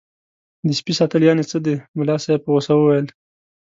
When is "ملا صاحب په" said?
1.97-2.49